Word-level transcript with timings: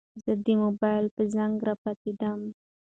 زه 0.23 0.33
د 0.45 0.47
موبايل 0.63 1.05
په 1.15 1.21
زنګ 1.33 1.53
راپاڅېدم. 1.67 2.39